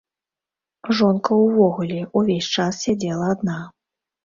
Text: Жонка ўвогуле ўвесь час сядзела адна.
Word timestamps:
Жонка 0.99 1.37
ўвогуле 1.41 2.01
ўвесь 2.17 2.51
час 2.59 2.83
сядзела 2.87 3.31
адна. 3.37 3.61